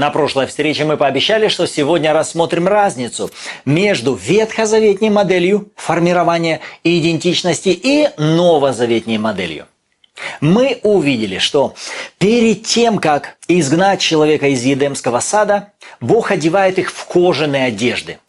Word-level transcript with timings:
На 0.00 0.08
прошлой 0.08 0.46
встрече 0.46 0.86
мы 0.86 0.96
пообещали, 0.96 1.48
что 1.48 1.66
сегодня 1.66 2.14
рассмотрим 2.14 2.66
разницу 2.66 3.30
между 3.66 4.14
ветхозаветней 4.14 5.10
моделью 5.10 5.68
формирования 5.76 6.62
идентичности 6.84 7.68
и 7.68 8.08
новозаветней 8.16 9.18
моделью. 9.18 9.66
Мы 10.40 10.80
увидели, 10.84 11.36
что 11.36 11.74
перед 12.16 12.62
тем, 12.62 12.98
как 12.98 13.36
изгнать 13.46 14.00
человека 14.00 14.46
из 14.46 14.64
Едемского 14.64 15.20
сада, 15.20 15.72
Бог 16.00 16.30
одевает 16.30 16.78
их 16.78 16.90
в 16.90 17.04
кожаные 17.04 17.66
одежды. 17.66 18.20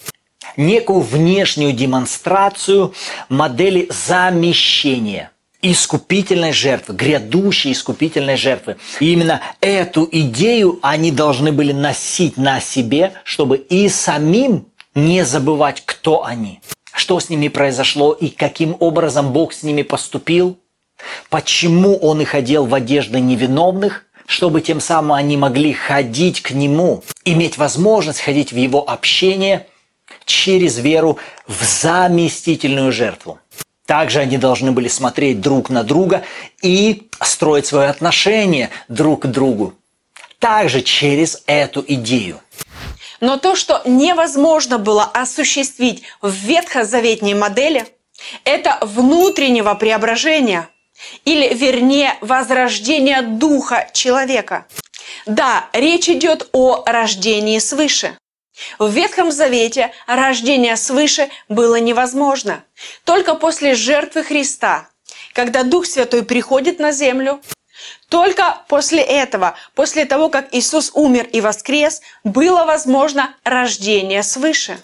Некую 0.57 0.99
внешнюю 0.99 1.71
демонстрацию 1.71 2.93
модели 3.29 3.87
замещения– 3.89 5.30
искупительной 5.61 6.51
жертвы, 6.51 6.95
грядущей 6.95 7.71
искупительной 7.71 8.35
жертвы. 8.35 8.77
И 8.99 9.11
именно 9.13 9.41
эту 9.59 10.07
идею 10.11 10.79
они 10.81 11.11
должны 11.11 11.51
были 11.51 11.71
носить 11.71 12.37
на 12.37 12.59
себе, 12.59 13.13
чтобы 13.23 13.57
и 13.57 13.89
самим 13.89 14.67
не 14.95 15.23
забывать, 15.23 15.83
кто 15.85 16.25
они, 16.25 16.61
что 16.93 17.19
с 17.19 17.29
ними 17.29 17.47
произошло 17.47 18.13
и 18.13 18.29
каким 18.29 18.75
образом 18.79 19.31
Бог 19.31 19.53
с 19.53 19.63
ними 19.63 19.83
поступил, 19.83 20.57
почему 21.29 21.97
Он 21.97 22.21
их 22.21 22.35
одел 22.35 22.65
в 22.65 22.73
одежды 22.73 23.19
невиновных, 23.19 24.05
чтобы 24.25 24.61
тем 24.61 24.79
самым 24.79 25.13
они 25.13 25.37
могли 25.37 25.73
ходить 25.73 26.41
к 26.41 26.51
Нему, 26.51 27.03
иметь 27.25 27.57
возможность 27.57 28.21
ходить 28.21 28.51
в 28.51 28.57
Его 28.57 28.89
общение 28.89 29.67
через 30.25 30.77
веру 30.77 31.17
в 31.47 31.63
заместительную 31.63 32.91
жертву. 32.91 33.39
Также 33.91 34.21
они 34.21 34.37
должны 34.37 34.71
были 34.71 34.87
смотреть 34.87 35.41
друг 35.41 35.69
на 35.69 35.83
друга 35.83 36.23
и 36.61 37.09
строить 37.19 37.65
свое 37.65 37.89
отношение 37.89 38.69
друг 38.87 39.23
к 39.23 39.25
другу. 39.25 39.73
Также 40.39 40.81
через 40.81 41.43
эту 41.45 41.83
идею. 41.85 42.39
Но 43.19 43.35
то, 43.35 43.53
что 43.53 43.81
невозможно 43.83 44.77
было 44.77 45.03
осуществить 45.03 46.03
в 46.21 46.31
ветхозаветней 46.31 47.33
модели, 47.33 47.85
это 48.45 48.77
внутреннего 48.81 49.73
преображения, 49.73 50.69
или 51.25 51.53
вернее 51.53 52.13
возрождения 52.21 53.21
духа 53.21 53.89
человека. 53.91 54.67
Да, 55.25 55.65
речь 55.73 56.07
идет 56.07 56.47
о 56.53 56.85
рождении 56.85 57.59
свыше. 57.59 58.17
В 58.79 58.89
Ветхом 58.89 59.31
Завете 59.31 59.91
рождение 60.07 60.75
свыше 60.75 61.29
было 61.49 61.79
невозможно. 61.79 62.63
Только 63.03 63.35
после 63.35 63.75
жертвы 63.75 64.23
Христа, 64.23 64.89
когда 65.33 65.63
Дух 65.63 65.85
Святой 65.85 66.23
приходит 66.23 66.79
на 66.79 66.91
землю, 66.91 67.41
только 68.09 68.57
после 68.67 69.01
этого, 69.01 69.55
после 69.73 70.05
того, 70.05 70.29
как 70.29 70.53
Иисус 70.53 70.91
умер 70.93 71.27
и 71.31 71.41
воскрес, 71.41 72.01
было 72.23 72.65
возможно 72.65 73.33
рождение 73.43 74.23
свыше. 74.23 74.77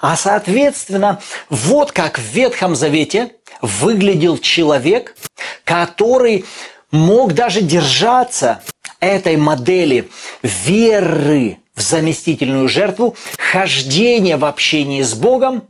А 0.00 0.16
соответственно, 0.16 1.22
вот 1.48 1.92
как 1.92 2.18
в 2.18 2.22
Ветхом 2.22 2.74
Завете 2.74 3.36
выглядел 3.62 4.38
человек, 4.38 5.16
который 5.64 6.44
мог 6.90 7.32
даже 7.32 7.60
держаться 7.62 8.62
этой 9.00 9.36
модели 9.36 10.10
веры 10.42 11.58
в 11.74 11.80
заместительную 11.80 12.68
жертву, 12.68 13.16
хождение 13.38 14.36
в 14.36 14.44
общении 14.44 15.02
с 15.02 15.14
Богом, 15.14 15.64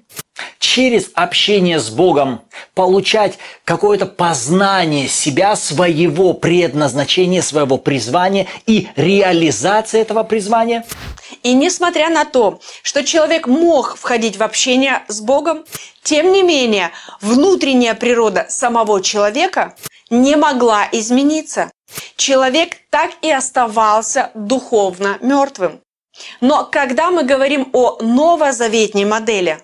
через 0.58 1.10
общение 1.14 1.78
с 1.78 1.91
Богом 1.91 2.42
получать 2.74 3.38
какое-то 3.64 4.06
познание 4.06 5.08
себя, 5.08 5.56
своего 5.56 6.34
предназначения, 6.34 7.42
своего 7.42 7.78
призвания 7.78 8.47
и 8.66 8.88
реализация 8.97 10.02
этого 10.02 10.25
призвания. 10.25 10.84
И 11.42 11.53
несмотря 11.53 12.10
на 12.10 12.25
то, 12.25 12.60
что 12.82 13.04
человек 13.04 13.47
мог 13.47 13.97
входить 13.97 14.36
в 14.36 14.42
общение 14.42 15.03
с 15.09 15.21
Богом, 15.21 15.65
тем 16.03 16.32
не 16.32 16.42
менее 16.42 16.91
внутренняя 17.21 17.94
природа 17.94 18.47
самого 18.48 19.03
человека 19.03 19.75
не 20.10 20.36
могла 20.36 20.88
измениться. 20.92 21.71
Человек 22.16 22.76
так 22.91 23.12
и 23.22 23.31
оставался 23.31 24.31
духовно 24.34 25.19
мертвым. 25.21 25.81
Но 26.41 26.64
когда 26.64 27.10
мы 27.10 27.25
говорим 27.25 27.70
о 27.72 27.98
новозаветней 28.00 29.04
модели, 29.04 29.62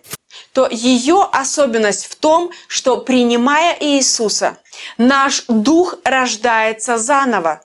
то 0.53 0.69
ее 0.71 1.28
особенность 1.33 2.06
в 2.06 2.16
том, 2.16 2.50
что 2.69 2.99
принимая 2.99 3.77
Иисуса, 3.78 4.59
наш 4.99 5.44
дух 5.49 5.97
рождается 6.05 6.99
заново. 6.99 7.62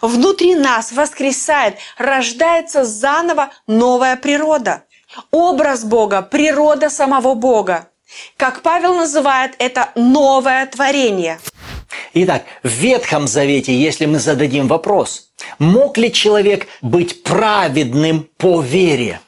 Внутри 0.00 0.54
нас 0.54 0.92
воскресает, 0.92 1.76
рождается 1.98 2.84
заново 2.84 3.50
новая 3.66 4.16
природа. 4.16 4.84
Образ 5.30 5.84
Бога, 5.84 6.22
природа 6.22 6.90
самого 6.90 7.34
Бога. 7.34 7.88
Как 8.36 8.62
Павел 8.62 8.94
называет 8.94 9.54
это 9.58 9.90
новое 9.94 10.66
творение– 10.66 11.38
Итак, 12.18 12.44
в 12.62 12.68
Ветхом 12.68 13.26
Завете, 13.26 13.74
если 13.74 14.06
мы 14.06 14.18
зададим 14.18 14.68
вопрос, 14.68 15.25
мог 15.58 15.98
ли 15.98 16.12
человек 16.12 16.66
быть 16.82 17.22
праведным 17.22 18.28
по 18.36 18.60
вере? 18.60 19.20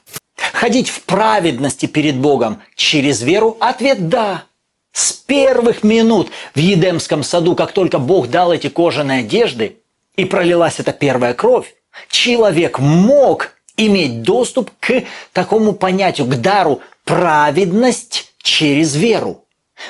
Ходить 0.53 0.89
в 0.89 1.03
праведности 1.03 1.85
перед 1.85 2.15
Богом 2.15 2.61
через 2.75 3.21
веру? 3.21 3.57
Ответ– 3.59 4.07
да. 4.09 4.43
С 4.91 5.11
первых 5.13 5.83
минут 5.83 6.31
в 6.55 6.59
Едемском 6.59 7.23
саду, 7.23 7.55
как 7.55 7.71
только 7.71 7.99
Бог 7.99 8.29
дал 8.29 8.51
эти 8.51 8.69
кожаные 8.69 9.19
одежды, 9.19 9.77
и 10.15 10.25
пролилась 10.25 10.79
эта 10.79 10.91
первая 10.91 11.33
кровь, 11.33 11.73
человек 12.09 12.79
мог 12.79 13.51
иметь 13.77 14.21
доступ 14.21 14.71
к 14.79 15.03
такому 15.31 15.73
понятию, 15.73 16.27
к 16.27 16.35
дару 16.35 16.81
праведность 17.05 18.33
через 18.41 18.95
веру. 18.95 19.45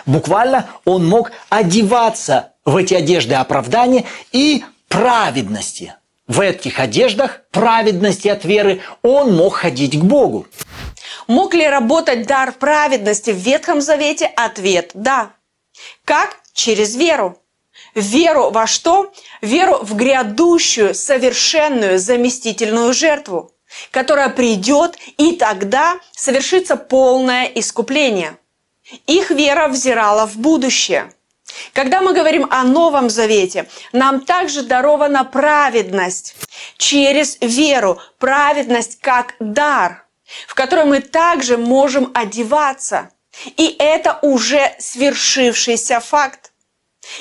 Буквально 0.06 0.68
он 0.86 1.08
мог 1.08 1.32
одеваться 1.50 2.54
в 2.66 2.76
эти 2.76 2.94
одежды 2.94 3.36
оправдания 3.36 4.06
и 4.32 4.64
праведности. 4.88 5.96
В 6.30 6.42
этих 6.42 6.80
одеждах 6.80 7.42
праведности 7.50 8.28
от 8.28 8.46
веры 8.46 8.82
он 9.02 9.36
мог 9.36 9.56
ходить 9.56 10.00
к 10.00 10.04
Богу. 10.04 10.46
Мог 11.28 11.56
ли 11.56 11.68
работать 11.68 12.28
дар 12.28 12.52
праведности 12.52 13.32
в 13.32 13.38
Ветхом 13.38 13.82
Завете? 13.82 14.28
Ответ– 14.36 14.92
да. 14.94 15.32
Как? 16.06 16.38
Через 16.54 16.96
веру. 16.96 17.42
Веру 17.96 18.52
во 18.52 18.68
что? 18.68 19.12
Веру 19.42 19.80
в 19.82 19.96
грядущую, 19.96 20.94
совершенную, 20.94 21.98
заместительную 21.98 22.94
жертву, 22.94 23.52
которая 23.90 24.30
придет, 24.30 25.00
и 25.18 25.36
тогда 25.36 26.00
совершится 26.12 26.76
полное 26.76 27.46
искупление. 27.46 28.38
Их 29.08 29.32
вера 29.32 29.68
взирала 29.68 30.28
в 30.28 30.38
будущее– 30.38 31.12
когда 31.74 32.02
мы 32.02 32.14
говорим 32.14 32.48
о 32.50 32.64
Новом 32.64 33.10
Завете, 33.10 33.68
нам 33.94 34.22
также 34.22 34.64
дарована 34.64 35.24
праведность 35.24 36.36
через 36.78 37.38
веру, 37.42 38.00
праведность 38.18 39.00
как 39.00 39.36
дар, 39.40 40.06
в 40.48 40.56
которой 40.56 40.86
мы 40.86 41.00
также 41.00 41.58
можем 41.58 42.12
одеваться. 42.14 43.10
И 43.58 43.76
это 43.80 44.20
уже 44.22 44.76
свершившийся 44.80 46.00
факт. 46.00 46.52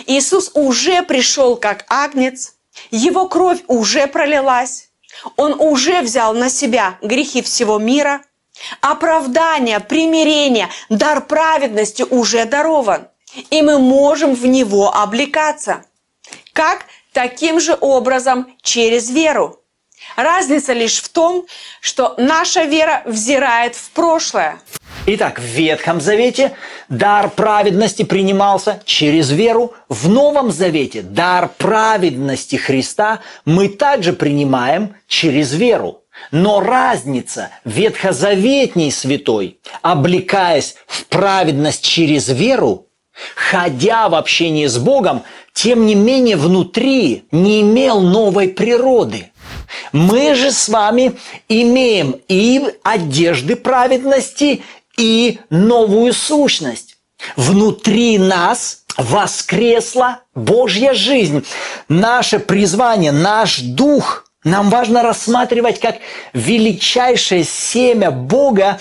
Иисус 0.07 0.51
уже 0.55 1.03
пришел 1.03 1.57
как 1.57 1.85
агнец, 1.89 2.55
его 2.91 3.29
кровь 3.29 3.61
уже 3.67 4.07
пролилась, 4.07 4.91
он 5.37 5.59
уже 5.59 6.03
взял 6.03 6.35
на 6.35 6.49
себя 6.51 6.99
грехи 7.03 7.43
всего 7.43 7.79
мира, 7.79 8.23
оправдание, 8.81 9.81
примирение, 9.81 10.69
дар 10.89 11.25
праведности 11.25 12.03
уже 12.03 12.45
дарован– 12.45 13.09
и 13.51 13.63
мы 13.63 13.79
можем 13.79 14.35
в 14.35 14.47
него 14.47 14.95
облекаться. 14.95 15.85
Как? 16.53 16.87
Таким 17.13 17.61
же 17.61 17.77
образом 17.81 18.47
через 18.63 19.11
веру. 19.11 19.61
Разница 20.17 20.73
лишь 20.73 21.01
в 21.01 21.09
том, 21.09 21.47
что 21.81 22.15
наша 22.19 22.65
вера 22.65 23.03
взирает 23.05 23.75
в 23.75 23.91
прошлое. 23.91 24.61
Итак, 25.07 25.39
в 25.39 25.45
Ветхом 25.45 26.01
Завете 26.01 26.53
дар 26.89 27.31
праведности 27.31 28.03
принимался 28.03 28.83
через 28.85 29.31
веру. 29.31 29.75
В 29.89 30.09
Новом 30.09 30.51
Завете 30.51 31.03
дар 31.03 31.49
праведности 31.57 32.57
Христа 32.57 33.21
мы 33.45 33.69
также 33.69 34.13
принимаем 34.13 34.95
через 35.07 35.55
веру. 35.55 36.03
Но 36.33 36.61
разница 36.61 37.51
ветхозаветней 37.65 38.91
святой, 38.91 39.61
облекаясь 39.83 40.75
в 40.87 41.07
праведность 41.07 41.85
через 41.85 42.29
веру, 42.29 42.88
ходя 43.35 44.09
в 44.09 44.15
общении 44.15 44.67
с 44.67 44.79
Богом, 44.79 45.23
тем 45.53 45.87
не 45.87 45.95
менее 45.95 46.37
внутри 46.37 47.25
не 47.31 47.63
имел 47.63 48.01
новой 48.01 48.49
природы. 48.49 49.31
Мы 49.93 50.35
же 50.35 50.51
с 50.53 50.69
вами 50.69 51.15
имеем 51.49 52.17
и 52.29 52.63
одежды 52.83 53.57
праведности, 53.57 54.63
и 54.97 55.39
новую 55.51 56.13
сущность. 56.13 56.97
Внутри 57.37 58.19
нас 58.19 58.85
воскресла 58.97 60.21
Божья 60.35 60.93
жизнь. 60.93 61.45
Наше 61.89 62.39
призвание, 62.39 63.13
наш 63.13 63.61
дух 63.61 64.25
Нам 64.45 64.71
важно 64.71 65.03
рассматривать 65.03 65.81
как 65.81 65.97
величайшее 66.33 67.45
семя 67.45 68.11
Бога 68.11 68.79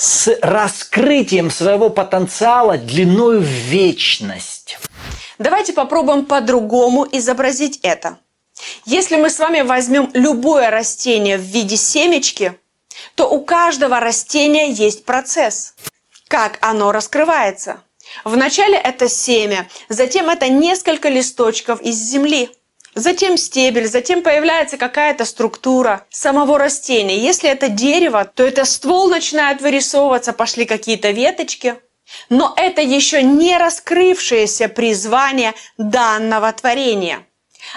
с 0.00 0.34
раскрытием 0.40 1.50
своего 1.50 1.90
потенциала 1.90 2.78
длиною 2.78 3.40
в 3.40 3.44
вечность. 3.44 4.78
Давайте 5.38 5.74
попробуем 5.74 6.24
по-другому 6.24 7.06
изобразить 7.12 7.80
это. 7.82 8.16
Если 8.86 9.16
мы 9.16 9.28
с 9.28 9.38
вами 9.38 9.60
возьмем 9.60 10.10
любое 10.14 10.70
растение 10.70 11.36
в 11.36 11.42
виде 11.42 11.76
семечки, 11.76 12.58
то 13.14 13.28
у 13.28 13.44
каждого 13.44 14.00
растения 14.00 14.70
есть 14.70 15.04
процесс, 15.04 15.74
как 16.28 16.56
оно 16.62 16.92
раскрывается. 16.92 17.82
Вначале 18.24 18.78
это 18.78 19.06
семя, 19.06 19.68
затем 19.90 20.30
это 20.30 20.48
несколько 20.48 21.10
листочков 21.10 21.82
из 21.82 21.96
земли, 21.96 22.48
затем 23.00 23.36
стебель, 23.36 23.86
затем 23.86 24.22
появляется 24.22 24.76
какая-то 24.76 25.24
структура 25.24 26.06
самого 26.10 26.58
растения. 26.58 27.18
Если 27.18 27.50
это 27.50 27.68
дерево, 27.68 28.24
то 28.24 28.44
это 28.44 28.64
ствол 28.64 29.08
начинает 29.08 29.60
вырисовываться, 29.60 30.32
пошли 30.32 30.64
какие-то 30.64 31.10
веточки. 31.10 31.76
Но 32.28 32.54
это 32.56 32.80
еще 32.80 33.22
не 33.22 33.56
раскрывшееся 33.56 34.68
призвание 34.68 35.54
данного 35.78 36.52
творения. 36.52 37.26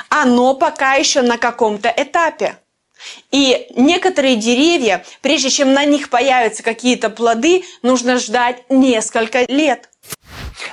Оно 0.10 0.56
пока 0.56 0.96
еще 0.96 1.22
на 1.22 1.38
каком-то 1.38 1.94
этапе. 1.96 2.58
И 3.32 3.68
некоторые 3.76 4.38
деревья, 4.38 5.06
прежде 5.22 5.50
чем 5.50 5.74
на 5.74 5.86
них 5.86 6.10
появятся 6.10 6.64
какие-то 6.64 7.10
плоды, 7.10 7.64
нужно 7.82 8.18
ждать 8.18 8.64
несколько 8.70 9.46
лет. 9.48 9.90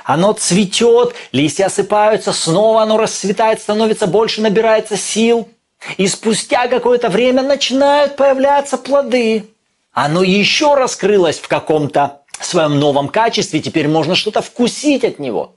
Оно 0.03 0.33
цветет, 0.33 1.13
листья 1.31 1.65
осыпаются, 1.65 2.33
снова 2.33 2.83
оно 2.83 2.97
расцветает, 2.97 3.61
становится 3.61 4.07
больше, 4.07 4.41
набирается 4.41 4.97
сил. 4.97 5.49
И 5.97 6.07
спустя 6.07 6.67
какое-то 6.67 7.09
время 7.09 7.41
начинают 7.41 8.15
появляться 8.15 8.77
плоды. 8.77 9.49
Оно 9.93 10.23
еще 10.23 10.75
раскрылось 10.75 11.39
в 11.39 11.47
каком-то 11.47 12.21
своем 12.39 12.79
новом 12.79 13.07
качестве, 13.09 13.59
теперь 13.59 13.87
можно 13.87 14.15
что-то 14.15 14.41
вкусить 14.41 15.03
от 15.03 15.19
него. 15.19 15.55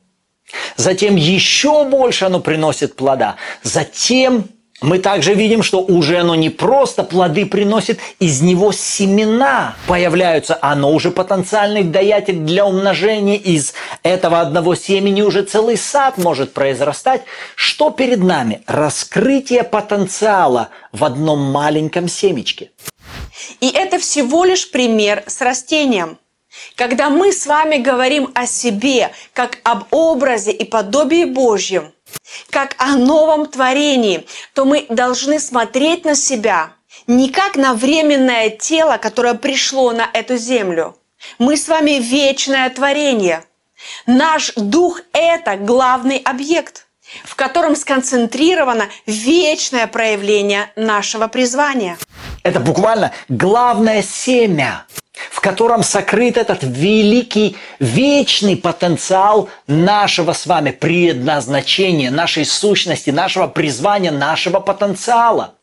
Затем 0.77 1.17
еще 1.17 1.85
больше 1.85 2.27
оно 2.27 2.41
приносит 2.41 2.97
плода. 2.97 3.37
Затем 3.63 4.49
мы 4.81 4.99
также 4.99 5.35
видим, 5.35 5.63
что 5.63 5.81
уже 5.81 6.19
оно 6.19 6.35
не 6.35 6.51
просто 6.51 7.05
плоды 7.05 7.47
приносит, 7.47 8.01
из 8.19 8.43
него 8.43 8.73
семена 8.73 9.77
появляются. 9.87 10.59
Оно 10.61 10.93
уже 10.93 11.11
потенциальный 11.11 11.85
даятель 11.85 12.39
для 12.39 12.67
умножения. 12.67 13.37
Из 13.37 13.73
этого 14.03 14.41
одного 14.41 14.75
семени 14.75 15.23
уже 15.23 15.43
целый 15.43 15.77
сад 15.77 16.19
может 16.19 16.53
произрастать. 16.53 17.23
Что 17.55 17.91
перед 17.91 18.19
нами? 18.19 18.63
Раскрытие 18.67 19.63
потенциала 19.63 20.69
в 20.93 21.05
одном 21.05 21.41
маленьком 21.41 22.09
семечке. 22.09 22.71
И 23.61 23.69
это 23.69 23.99
всего 23.99 24.45
лишь 24.45 24.71
пример 24.71 25.25
с 25.27 25.41
растением. 25.41 26.19
Когда 26.77 27.11
мы 27.11 27.33
с 27.33 27.47
вами 27.47 27.79
говорим 27.79 28.31
о 28.35 28.47
себе 28.47 29.13
как 29.33 29.59
об 29.65 29.85
образе 29.91 30.53
и 30.53 30.65
подобии 30.65 31.25
Божьем, 31.25 31.94
как 32.51 32.75
о 32.79 32.97
новом 32.97 33.47
творении, 33.47 34.27
то 34.55 34.65
мы 34.65 34.87
должны 34.89 35.41
смотреть 35.41 36.05
на 36.05 36.15
себя 36.15 36.73
не 37.07 37.29
как 37.31 37.57
на 37.57 37.75
временное 37.75 38.51
тело, 38.51 38.97
которое 38.97 39.35
пришло 39.35 39.93
на 39.93 40.09
эту 40.13 40.37
землю. 40.37 40.97
Мы 41.39 41.57
с 41.57 41.69
вами 41.69 41.93
вечное 41.93 42.69
творение. 42.71 43.45
Наш 44.07 44.53
дух– 44.55 45.01
это 45.13 45.57
главный 45.57 46.19
объект, 46.19 46.84
в 47.25 47.35
котором 47.35 47.77
сконцентрировано 47.77 48.89
вечное 49.07 49.87
проявление 49.87 50.71
нашего 50.77 51.29
призвания. 51.29 51.97
Это 52.43 52.61
буквально 52.61 53.13
главное 53.29 54.03
семя 54.03 54.87
в 55.31 55.41
котором 55.41 55.83
сокрыт 55.83 56.37
этот 56.37 56.63
великий, 56.63 57.57
вечный 57.79 58.57
потенциал 58.57 59.49
нашего 59.67 60.33
с 60.33 60.47
вами 60.47 60.71
предназначения, 60.73 62.11
нашей 62.11 62.45
сущности, 62.45 63.11
нашего 63.11 63.47
призвания, 63.47 64.11
нашего 64.11 64.59
потенциала, 64.61 65.55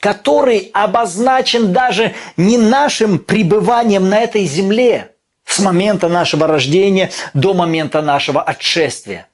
который 0.00 0.70
обозначен 0.72 1.72
даже 1.72 2.14
не 2.36 2.58
нашим 2.58 3.18
пребыванием 3.18 4.08
на 4.08 4.18
этой 4.18 4.44
земле 4.46 5.12
с 5.44 5.58
момента 5.60 6.08
нашего 6.08 6.46
рождения 6.46 7.10
до 7.34 7.54
момента 7.54 8.02
нашего 8.02 8.42
отшествия. 8.42 9.28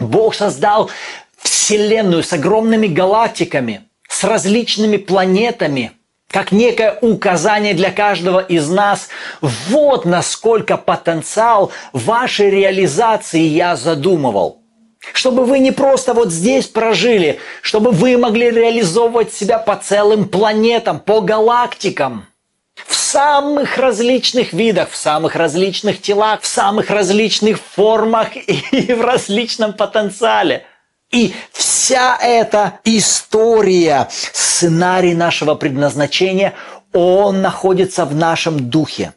Бог 0.00 0.34
создал 0.34 0.90
Вселенную 1.38 2.22
с 2.22 2.32
огромными 2.32 2.86
галактиками, 2.86 3.82
с 4.08 4.24
различными 4.24 4.96
планетами– 4.96 5.92
как 6.30 6.52
некое 6.52 6.98
указание 7.00 7.74
для 7.74 7.90
каждого 7.90 8.40
из 8.40 8.68
нас. 8.68 9.08
Вот 9.40 10.04
насколько 10.04 10.76
потенциал 10.76 11.72
вашей 11.92 12.50
реализации 12.50 13.40
я 13.40 13.76
задумывал. 13.76 14.58
Чтобы 15.14 15.44
вы 15.44 15.58
не 15.58 15.70
просто 15.70 16.12
вот 16.12 16.30
здесь 16.30 16.66
прожили, 16.66 17.38
чтобы 17.62 17.92
вы 17.92 18.18
могли 18.18 18.50
реализовывать 18.50 19.32
себя 19.32 19.58
по 19.58 19.76
целым 19.76 20.28
планетам, 20.28 21.00
по 21.00 21.20
галактикам. 21.20 22.26
В 22.86 22.94
самых 22.94 23.76
различных 23.76 24.52
видах, 24.52 24.90
в 24.90 24.96
самых 24.96 25.34
различных 25.36 26.00
телах, 26.00 26.42
в 26.42 26.46
самых 26.46 26.90
различных 26.90 27.58
формах 27.60 28.36
и 28.36 28.92
в 28.92 29.02
различном 29.02 29.72
потенциале– 29.72 30.64
и 31.10 31.34
вся 31.52 32.18
эта 32.20 32.80
история, 32.84 34.08
сценарий 34.10 35.14
нашего 35.14 35.54
предназначения, 35.54 36.54
он 36.92 37.40
находится 37.40 38.04
в 38.04 38.14
нашем 38.14 38.68
духе. 38.68 39.14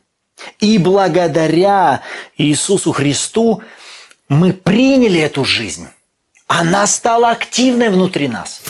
И 0.59 0.77
благодаря 0.77 2.01
Иисусу 2.37 2.93
Христу 2.93 3.61
мы 4.29 4.53
приняли 4.53 5.19
эту 5.19 5.43
жизнь. 5.43 5.87
Она 6.47 6.87
стала 6.87 7.31
активной 7.31 7.89
внутри 7.89 8.29
нас. 8.29 8.61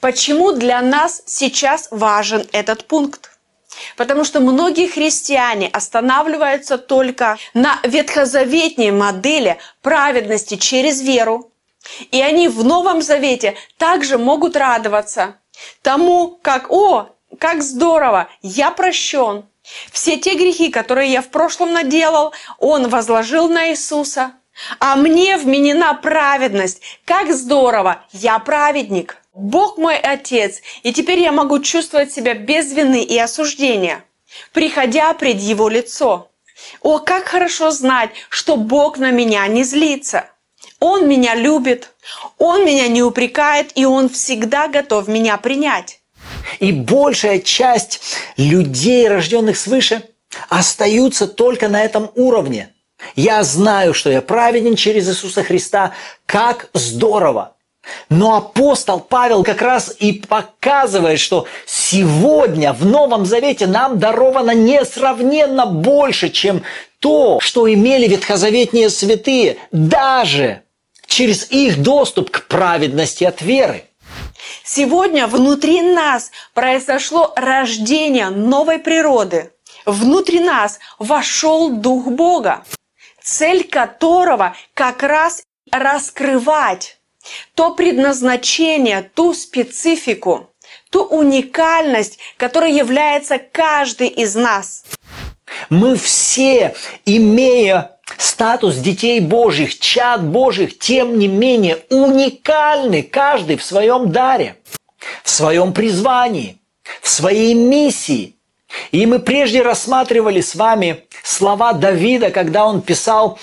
Почему 0.00 0.52
для 0.52 0.82
нас 0.82 1.22
сейчас 1.26 1.88
важен 1.90 2.46
этот 2.52 2.86
пункт? 2.86 3.35
Потому 3.96 4.24
что 4.24 4.40
многие 4.40 4.88
христиане 4.88 5.68
останавливаются 5.68 6.78
только 6.78 7.38
на 7.54 7.78
ветхозаветней 7.82 8.90
модели 8.90 9.58
праведности 9.82 10.56
через 10.56 11.00
веру, 11.00 11.50
и 12.10 12.20
они 12.20 12.48
в 12.48 12.64
Новом 12.64 13.02
Завете 13.02 13.54
также 13.78 14.18
могут 14.18 14.56
радоваться 14.56 15.36
тому, 15.82 16.38
как 16.42 16.70
«О, 16.70 17.08
как 17.38 17.62
здорово, 17.62 18.28
я 18.42 18.70
прощен». 18.70 19.44
Все 19.90 20.16
те 20.16 20.34
грехи, 20.34 20.70
которые 20.70 21.12
я 21.12 21.22
в 21.22 21.28
прошлом 21.28 21.72
наделал, 21.72 22.32
Он 22.58 22.88
возложил 22.88 23.48
на 23.48 23.70
Иисуса. 23.70 24.32
А 24.78 24.96
мне 24.96 25.36
вменена 25.36 25.92
праведность. 25.94 26.80
Как 27.04 27.32
здорово, 27.32 28.04
я 28.12 28.38
праведник. 28.38 29.18
Бог 29.36 29.76
мой 29.76 29.98
Отец, 29.98 30.62
и 30.82 30.94
теперь 30.94 31.20
я 31.20 31.30
могу 31.30 31.60
чувствовать 31.60 32.10
себя 32.10 32.32
без 32.32 32.72
вины 32.72 33.02
и 33.02 33.18
осуждения, 33.18 34.02
приходя 34.54 35.12
пред 35.12 35.38
Его 35.40 35.68
лицо. 35.68 36.30
О, 36.80 36.98
как 37.00 37.26
хорошо 37.26 37.70
знать, 37.70 38.10
что 38.30 38.56
Бог 38.56 38.96
на 38.96 39.10
меня 39.10 39.46
не 39.46 39.62
злится. 39.62 40.30
Он 40.80 41.06
меня 41.06 41.34
любит, 41.34 41.92
Он 42.38 42.64
меня 42.64 42.88
не 42.88 43.02
упрекает, 43.02 43.72
и 43.74 43.84
Он 43.84 44.08
всегда 44.08 44.68
готов 44.68 45.06
меня 45.06 45.36
принять. 45.36 46.00
И 46.58 46.72
большая 46.72 47.40
часть 47.40 48.00
людей, 48.38 49.06
рожденных 49.06 49.58
свыше, 49.58 50.02
остаются 50.48 51.28
только 51.28 51.68
на 51.68 51.84
этом 51.84 52.10
уровне. 52.14 52.72
Я 53.16 53.42
знаю, 53.42 53.92
что 53.92 54.10
я 54.10 54.22
праведен 54.22 54.76
через 54.76 55.06
Иисуса 55.10 55.42
Христа. 55.42 55.92
Как 56.24 56.70
здорово! 56.72 57.55
Но 58.08 58.36
апостол 58.36 59.00
Павел 59.00 59.42
как 59.44 59.62
раз 59.62 59.94
и 59.98 60.12
показывает, 60.12 61.20
что 61.20 61.46
сегодня 61.66 62.72
в 62.72 62.84
Новом 62.84 63.26
Завете 63.26 63.66
нам 63.66 63.98
даровано 63.98 64.52
несравненно 64.52 65.66
больше, 65.66 66.30
чем 66.30 66.62
то, 67.00 67.40
что 67.40 67.72
имели 67.72 68.08
ветхозаветные 68.08 68.90
святые. 68.90 69.58
Даже 69.72 70.62
через 71.06 71.50
их 71.50 71.82
доступ 71.82 72.30
к 72.30 72.46
праведности 72.46 73.24
от 73.24 73.40
веры. 73.42 73.84
Сегодня 74.64 75.26
внутри 75.26 75.82
нас 75.82 76.30
произошло 76.54 77.32
рождение 77.36 78.30
новой 78.30 78.78
природы. 78.78 79.52
Внутри 79.84 80.40
нас 80.40 80.80
вошел 80.98 81.70
Дух 81.70 82.06
Бога, 82.06 82.64
цель 83.22 83.64
которого 83.64 84.56
как 84.74 85.02
раз 85.02 85.42
раскрывать 85.70 86.95
то 87.54 87.74
предназначение, 87.74 89.10
ту 89.14 89.34
специфику, 89.34 90.50
ту 90.90 91.04
уникальность, 91.04 92.18
которая 92.36 92.72
является 92.72 93.38
каждый 93.38 94.08
из 94.08 94.34
нас. 94.34 94.84
Мы 95.70 95.96
все, 95.96 96.74
имея 97.04 97.98
статус 98.18 98.76
детей 98.76 99.20
Божьих, 99.20 99.78
чад 99.78 100.24
Божьих, 100.24 100.78
тем 100.78 101.18
не 101.18 101.28
менее 101.28 101.78
уникальны 101.90 103.02
каждый 103.02 103.56
в 103.56 103.64
своем 103.64 104.12
даре. 104.12 104.56
в 105.22 105.30
своем 105.30 105.72
призвании, 105.72 106.58
в 107.00 107.08
своей 107.08 107.54
миссии. 107.54 108.36
И 108.92 109.06
мы 109.06 109.18
прежде 109.18 109.62
рассматривали 109.62 110.40
с 110.40 110.54
вами 110.54 111.04
слова 111.22 111.72
Давида, 111.72 112.30
когда 112.30 112.66
он 112.66 112.82
писал 112.82 113.38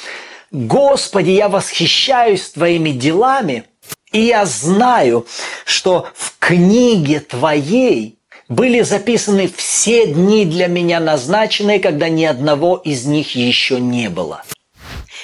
«Господи, 0.51 1.31
я 1.31 1.49
восхищаюсь 1.49 2.49
Твоими 2.49 2.91
делами, 2.91 3.65
и 4.13 4.21
я 4.21 4.45
знаю, 4.45 5.27
что 5.65 6.07
в 6.15 6.35
книге 6.39 7.19
Твоей 7.19 8.17
были 8.47 8.81
записаны 8.81 9.51
все 9.53 10.07
дни 10.07 10.45
для 10.45 10.67
меня 10.67 10.99
назначенные, 10.99 11.79
когда 11.79 12.07
ни 12.07 12.23
одного 12.23 12.77
из 12.77 13.05
них 13.05 13.35
еще 13.35 13.79
не 13.79 14.09
было». 14.09 14.43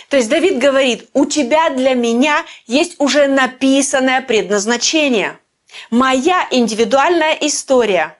То 0.10 0.17
есть 0.17 0.29
Давид 0.29 0.58
говорит, 0.58 1.08
у 1.13 1.25
тебя 1.25 1.69
для 1.69 1.93
меня 1.93 2.43
есть 2.65 2.96
уже 2.98 3.27
написанное 3.27 4.22
предназначение. 4.22 5.38
Моя 5.91 6.48
индивидуальная 6.50 7.38
история. 7.41 8.17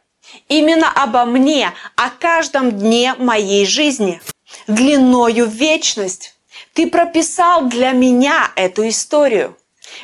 Именно 0.48 0.92
обо 0.92 1.26
мне, 1.26 1.72
о 1.96 2.12
каждом 2.12 2.72
дне 2.72 3.16
моей 3.18 3.66
жизни. 3.66 4.22
Длиною 4.68 5.48
вечность. 5.48 6.36
Ты 6.74 6.88
прописал 6.88 7.66
для 7.66 7.92
меня 7.92 8.52
эту 8.56 8.88
историю. 8.88 9.58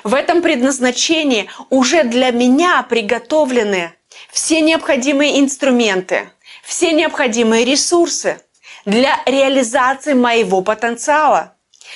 В 0.04 0.14
этом 0.14 0.42
предназначении 0.42 1.50
уже 1.70 2.04
для 2.04 2.32
меня 2.32 2.84
приготовлены 2.84 3.94
все 4.32 4.62
необходимые 4.62 5.40
инструменты, 5.40 6.30
все 6.64 6.92
необходимые 6.92 7.66
ресурсы 7.66 8.42
для 8.86 9.20
реализации 9.26 10.14
моего 10.14 10.62
потенциала. 10.62 11.54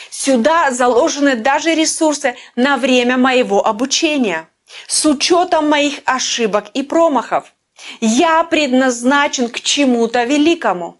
Сюда 0.09 0.71
заложены 0.71 1.35
даже 1.35 1.73
ресурсы 1.75 2.35
на 2.55 2.77
время 2.77 3.17
моего 3.17 3.65
обучения, 3.65 4.47
с 4.87 5.05
учетом 5.05 5.69
моих 5.69 5.99
ошибок 6.05 6.69
и 6.73 6.83
промахов. 6.83 7.53
Я 8.01 8.43
предназначен 8.43 9.49
к 9.49 9.61
чему-то 9.61 10.23
великому. 10.25 10.97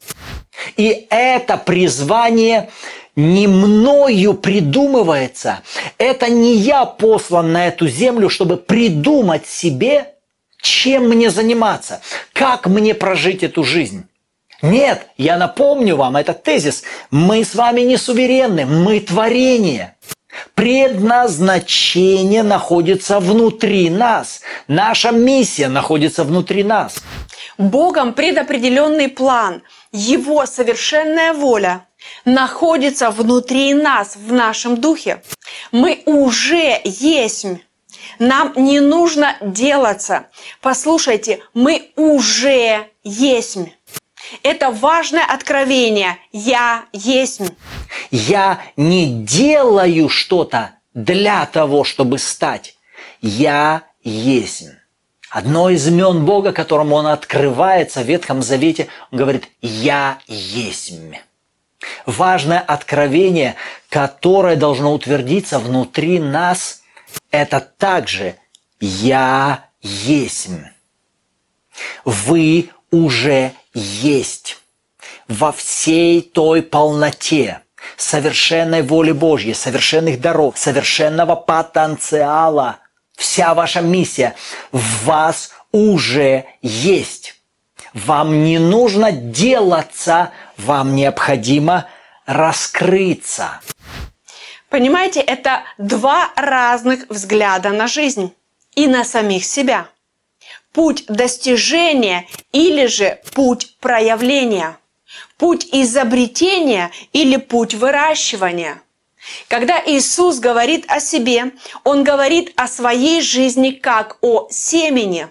И 0.78 1.08
это 1.10 1.58
призвание 1.58 2.72
не 3.20 3.48
мною 3.48 4.34
придумывается. 4.34 5.62
Это 5.98 6.30
не 6.30 6.56
я 6.56 6.86
послан 6.86 7.52
на 7.52 7.68
эту 7.68 7.88
землю, 7.88 8.30
чтобы 8.30 8.58
придумать 8.58 9.46
себе, 9.46 10.14
чем 10.62 11.10
мне 11.10 11.30
заниматься, 11.30 12.02
как 12.34 12.68
мне 12.68 12.94
прожить 12.94 13.44
эту 13.44 13.64
жизнь. 13.64 14.06
Нет, 14.62 15.08
я 15.18 15.38
напомню 15.38 15.96
вам 15.96 16.18
этот 16.18 16.44
тезис. 16.44 16.84
Мы 17.12 17.44
с 17.44 17.56
вами 17.56 17.82
не 17.82 17.98
суверенны, 17.98 18.66
мы 18.66 19.00
творение. 19.00 19.96
Предназначение 20.54 22.44
находится 22.44 23.20
внутри 23.20 23.90
нас. 23.90 24.42
Наша 24.68 25.12
миссия 25.12 25.70
находится 25.70 26.24
внутри 26.24 26.64
нас. 26.64 27.04
Богом 27.58 28.14
предопределенный 28.14 29.10
план, 29.10 29.64
Его 29.92 30.46
совершенная 30.46 31.34
воля 31.34 31.86
находится 32.26 33.12
внутри 33.12 33.74
нас, 33.74 34.16
в 34.16 34.32
нашем 34.32 34.78
духе. 34.78 35.22
Мы 35.72 36.02
уже 36.06 36.82
есть. 36.84 37.46
Нам 38.18 38.54
не 38.56 38.80
нужно 38.80 39.38
делаться. 39.42 40.28
Послушайте, 40.62 41.42
мы 41.54 41.92
уже 41.96 42.88
есть. 43.04 43.58
Это 44.44 44.72
важное 44.72 45.26
откровение. 45.26 46.18
Я 46.32 46.86
есть. 46.94 47.42
Я 48.12 48.62
не 48.76 49.24
делаю 49.24 50.10
что-то 50.10 50.76
для 50.94 51.46
того, 51.46 51.84
чтобы 51.84 52.20
стать. 52.20 52.76
Я 53.22 53.84
есть. 54.04 54.66
Одно 55.30 55.70
из 55.70 55.88
имен 55.88 56.26
Бога, 56.26 56.52
которому 56.52 56.96
Он 56.96 57.08
открывается 57.08 58.02
в 58.02 58.08
Ветхом 58.08 58.42
Завете, 58.42 58.88
Он 59.12 59.20
говорит 59.20 59.48
«Я 59.62 60.20
есть». 60.28 60.94
Важное 62.06 62.60
откровение, 62.60 63.56
которое 63.90 64.56
должно 64.56 64.94
утвердиться 64.94 65.60
внутри 65.60 66.20
нас, 66.20 66.82
это 67.32 67.60
также 67.60 68.36
«Я 68.80 69.66
есть». 69.82 70.50
Вы 72.04 72.70
уже 72.92 73.54
есть 73.74 74.58
во 75.28 75.52
всей 75.52 76.22
той 76.22 76.62
полноте 76.62 77.62
совершенной 77.96 78.82
воли 78.82 79.12
Божьей, 79.12 79.54
совершенных 79.54 80.20
даров, 80.20 80.58
совершенного 80.58 81.36
потенциала. 81.36 82.80
Вся 83.16 83.54
ваша 83.54 83.82
миссия 83.82 84.36
в 84.72 85.06
вас 85.06 85.52
уже 85.72 86.46
есть. 86.62 87.36
Вам 87.94 88.44
не 88.44 88.60
нужно 88.60 89.12
делаться, 89.12 90.32
вам 90.60 90.96
необходимо 90.96 91.88
раскрыться. 92.26 93.62
Понимаете, 94.70 95.22
это 95.22 95.64
два 95.78 96.32
разных 96.36 97.10
взгляда 97.10 97.70
на 97.70 97.88
жизнь 97.88 98.34
и 98.76 98.88
на 98.88 99.04
самих 99.04 99.46
себя– 99.46 99.88
путь 100.74 101.06
достижения 101.08 102.28
или 102.52 102.86
же 102.86 103.20
путь 103.34 103.78
проявления, 103.80 104.78
путь 105.38 105.68
изобретения 105.72 106.92
или 107.14 107.38
путь 107.38 107.74
выращивания. 107.74 108.82
Когда 109.48 109.82
Иисус 109.84 110.40
говорит 110.40 110.86
о 110.88 111.00
себе, 111.00 111.52
Он 111.84 112.04
говорит 112.04 112.54
о 112.56 112.68
своей 112.68 113.22
жизни 113.22 113.72
как 113.72 114.18
о 114.22 114.48
семени. 114.52 115.28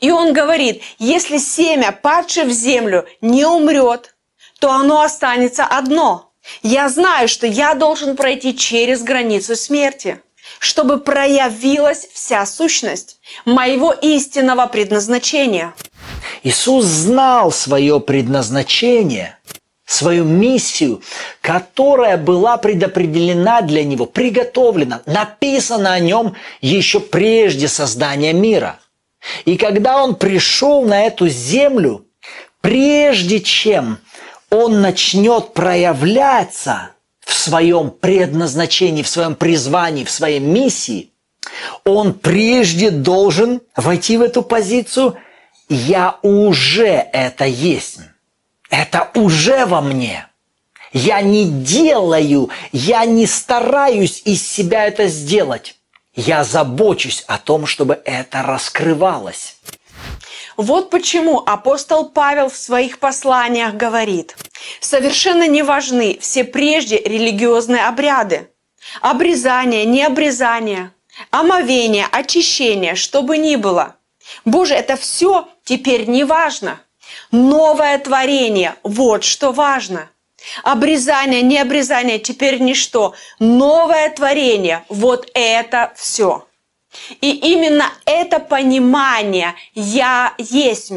И 0.00 0.10
Он 0.10 0.32
говорит, 0.32 0.82
если 0.98 1.38
семя, 1.38 1.90
падшее 1.90 2.46
в 2.46 2.50
землю, 2.50 3.06
не 3.20 3.44
умрет, 3.44 4.13
то 4.64 4.72
оно 4.72 5.02
останется 5.02 5.66
одно. 5.66 6.32
Я 6.62 6.88
знаю, 6.88 7.28
что 7.28 7.46
я 7.46 7.74
должен 7.74 8.16
пройти 8.16 8.56
через 8.56 9.02
границу 9.02 9.56
смерти 9.56 10.22
чтобы 10.58 10.98
проявилась 10.98 12.06
вся 12.12 12.44
сущность 12.44 13.18
моего 13.46 13.92
истинного 13.92 14.66
предназначения. 14.66 15.74
Иисус 16.42 16.84
знал 16.84 17.50
свое 17.50 17.98
предназначение, 17.98 19.38
свою 19.86 20.24
миссию, 20.24 21.02
которая 21.40 22.18
была 22.18 22.58
предопределена 22.58 23.62
для 23.62 23.84
него, 23.84 24.04
приготовлена, 24.04 25.00
написана 25.06 25.94
о 25.94 25.98
нем 25.98 26.36
еще 26.60 27.00
прежде 27.00 27.68
создания 27.68 28.34
мира. 28.34 28.78
И 29.46 29.56
когда 29.56 30.02
он 30.02 30.14
пришел 30.14 30.82
на 30.82 31.04
эту 31.04 31.28
землю, 31.28 32.06
прежде 32.60 33.40
чем 33.40 33.98
он 34.54 34.80
начнет 34.80 35.52
проявляться– 35.52 36.90
в 37.24 37.32
своем 37.32 37.90
предназначении, 37.90 39.02
в 39.02 39.08
своем 39.08 39.34
призвании, 39.34 40.04
в 40.04 40.10
своей 40.10 40.40
миссии, 40.40 41.10
он 41.84 42.14
прежде 42.14 42.90
должен 42.90 43.60
войти 43.76 44.16
в 44.16 44.22
эту 44.22 44.42
позицию 44.42 45.16
«я 45.68 46.18
уже 46.22 47.08
это 47.12 47.44
есть». 47.44 48.00
Это 48.70 49.10
уже 49.14 49.66
во 49.66 49.80
мне. 49.80 50.26
Я 50.92 51.22
не 51.22 51.48
делаю, 51.48 52.50
я 52.72 53.04
не 53.04 53.26
стараюсь 53.26 54.22
из 54.24 54.46
себя 54.46 54.86
это 54.86 55.06
сделать. 55.06 55.76
Я 56.14 56.44
забочусь 56.44 57.24
о 57.28 57.38
том, 57.38 57.66
чтобы 57.66 58.00
это 58.04 58.42
раскрывалось. 58.42 59.58
Вот 60.56 60.90
почему 60.90 61.42
апостол 61.44 62.08
Павел 62.08 62.48
в 62.48 62.56
своих 62.56 62.98
посланиях 62.98 63.74
говорит, 63.74 64.36
совершенно 64.80 65.48
не 65.48 65.62
важны 65.62 66.18
все 66.20 66.44
прежде 66.44 66.98
религиозные 66.98 67.86
обряды, 67.86 68.50
обрезание, 69.00 69.84
необрезание, 69.84 70.92
омовение, 71.30 72.06
очищение, 72.10 72.94
что 72.94 73.22
бы 73.22 73.36
ни 73.36 73.56
было. 73.56 73.96
Боже, 74.44 74.74
это 74.74 74.96
все 74.96 75.48
теперь 75.64 76.08
не 76.08 76.24
важно. 76.24 76.80
Новое 77.30 77.98
творение– 77.98 78.76
вот 78.82 79.24
что 79.24 79.52
важно. 79.52 80.08
Обрезание, 80.62 81.42
необрезание 81.42 82.18
теперь 82.18 82.60
ничто. 82.60 83.14
Новое 83.38 84.10
творение– 84.10 84.84
вот 84.88 85.30
это 85.34 85.92
все. 85.96 86.46
И 87.20 87.30
именно 87.30 87.90
это 88.04 88.38
понимание 88.38 89.54
«я 89.74 90.34
есть», 90.38 90.92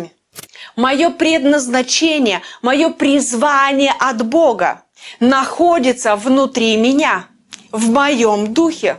мое 0.75 1.09
предназначение, 1.09 2.41
мое 2.61 2.89
призвание 2.89 3.93
от 3.97 4.25
Бога 4.25 4.83
находится 5.19 6.15
внутри 6.15 6.77
меня, 6.77 7.27
в 7.71 7.89
моем 7.89 8.53
духе. 8.53 8.97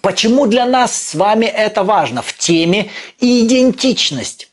Почему 0.00 0.46
для 0.46 0.66
нас 0.66 0.92
с 0.92 1.14
вами 1.14 1.46
это 1.46 1.82
важно 1.82 2.22
в 2.22 2.36
теме 2.36 2.90
идентичность? 3.20 4.50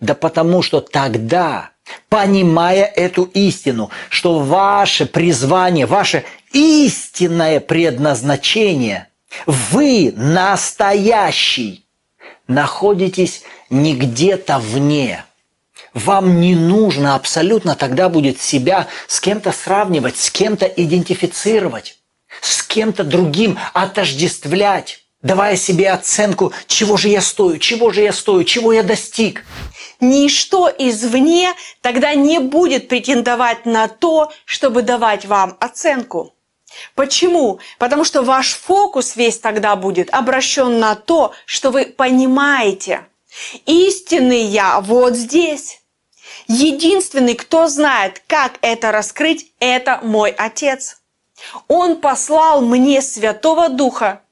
Да 0.00 0.14
потому 0.14 0.62
что 0.62 0.80
тогда, 0.80 1.70
понимая 2.08 2.84
эту 2.84 3.24
истину, 3.24 3.90
что 4.08 4.38
ваше 4.38 5.06
призвание, 5.06 5.86
ваше 5.86 6.24
истинное 6.52 7.60
предназначение– 7.60 9.08
вы 9.44 10.12
настоящий 10.16 11.86
находитесь 12.48 13.42
не 13.70 13.94
где-то 13.94 14.58
вне. 14.58 15.24
Вам 15.94 16.40
не 16.40 16.54
нужно 16.54 17.14
абсолютно 17.14 17.74
тогда 17.74 18.08
будет 18.08 18.40
себя 18.40 18.86
с 19.08 19.20
кем-то 19.20 19.52
сравнивать, 19.52 20.16
с 20.16 20.30
кем-то 20.30 20.66
идентифицировать, 20.66 21.98
с 22.40 22.62
кем-то 22.62 23.02
другим 23.02 23.58
отождествлять, 23.72 25.00
давая 25.22 25.56
себе 25.56 25.90
оценку, 25.90 26.52
чего 26.66 26.96
же 26.96 27.08
я 27.08 27.20
стою, 27.20 27.58
чего 27.58 27.90
же 27.90 28.02
я 28.02 28.12
стою, 28.12 28.44
чего 28.44 28.72
я 28.72 28.82
достиг. 28.82 29.44
Ничто 30.00 30.70
извне 30.78 31.54
тогда 31.80 32.14
не 32.14 32.38
будет 32.38 32.88
претендовать 32.88 33.64
на 33.64 33.88
то, 33.88 34.30
чтобы 34.44 34.82
давать 34.82 35.24
вам 35.24 35.56
оценку. 35.60 36.35
Почему? 36.94 37.58
Потому 37.78 38.04
что 38.04 38.22
ваш 38.22 38.54
фокус 38.54 39.16
весь 39.16 39.38
тогда 39.38 39.76
будет 39.76 40.12
обращен 40.12 40.78
на 40.78 40.94
то, 40.94 41.32
что 41.44 41.70
вы 41.70 41.86
понимаете. 41.86 43.06
Истинный 43.66 44.42
я 44.42 44.80
вот 44.80 45.14
здесь. 45.14 45.80
Единственный, 46.48 47.34
кто 47.34 47.66
знает, 47.68 48.22
как 48.26 48.58
это 48.60 48.92
раскрыть, 48.92 49.52
это 49.58 50.00
мой 50.02 50.30
Отец. 50.30 51.00
Он 51.68 51.96
послал 52.00 52.60
мне 52.60 53.02
Святого 53.02 53.68
Духа, 53.68 54.22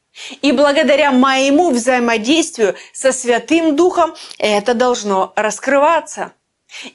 и 0.43 0.53
благодаря 0.53 1.11
моему 1.11 1.71
взаимодействию 1.71 2.77
со 2.93 3.13
Святым 3.13 3.75
Духом 3.75 4.15
это 4.39 4.75
должно 4.75 5.33
раскрываться. 5.35 6.33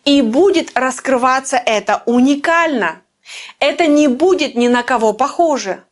И 0.06 0.22
будет 0.22 0.78
раскрываться 0.78 1.58
это 1.58 2.02
уникально. 2.06 3.02
Это 3.60 3.88
не 3.88 4.08
будет 4.08 4.56
ни 4.56 4.68
на 4.68 4.84
кого 4.84 5.14
похоже. 5.14 5.84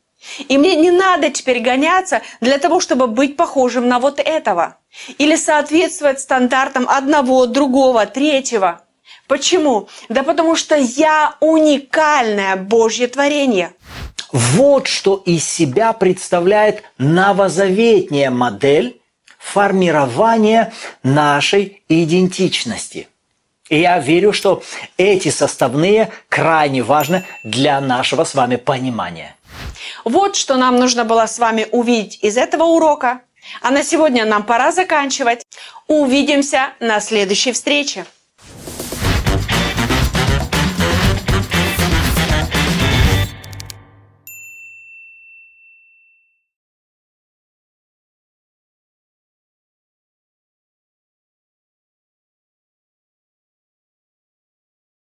И 0.48 0.58
мне 0.58 0.76
не 0.76 0.92
надо 0.92 1.30
теперь 1.30 1.60
гоняться 1.60 2.22
для 2.42 2.58
того, 2.58 2.80
чтобы 2.80 3.08
быть 3.08 3.38
похожим 3.38 3.88
на 3.88 4.00
вот 4.00 4.20
этого. 4.20 4.78
Или 5.18 5.36
соответствовать 5.36 6.20
стандартам 6.20 6.88
одного, 6.90 7.46
другого, 7.46 8.06
третьего. 8.06 8.82
Почему? 9.28 9.90
Да 10.10 10.24
потому 10.24 10.56
что 10.56 10.76
я 10.76 11.36
уникальное 11.40 12.56
Божье 12.56 13.08
творение. 13.08 13.74
Вот 14.32 14.88
что 14.88 15.22
из 15.26 15.48
себя 15.48 15.94
представляет 15.94 16.84
новозаветняя 16.98 18.32
модель 18.32 19.02
формирования 19.38 20.74
нашей 21.04 21.84
идентичности. 21.88 23.08
И 23.70 23.80
я 23.80 24.00
верю, 24.00 24.34
что 24.34 24.64
эти 24.98 25.30
составные 25.30 26.12
крайне 26.30 26.84
важны 26.84 27.26
для 27.44 27.82
нашего 27.82 28.24
с 28.24 28.34
вами 28.34 28.56
понимания. 28.56 29.36
Вот 30.06 30.36
что 30.36 30.56
нам 30.56 30.78
нужно 30.78 31.04
было 31.04 31.26
с 31.26 31.40
вами 31.40 31.68
увидеть 31.72 32.20
из 32.22 32.38
этого 32.38 32.64
урока. 32.64 33.22
А 33.62 33.72
на 33.72 33.84
сегодня 33.84 34.26
нам 34.26 34.44
пора 34.44 34.72
заканчивать. 34.72 35.44
Увидимся 35.88 36.74
на 36.80 37.00
следующей 37.00 37.54
встрече. 37.54 38.06